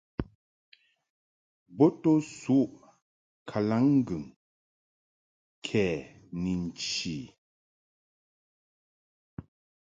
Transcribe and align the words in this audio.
Bo 1.75 1.85
to 2.01 2.11
suʼ 2.39 2.67
kalaŋŋgɨŋ 3.49 4.23
kɛ 5.65 5.85
ni 6.41 6.51
nchi. 6.63 7.17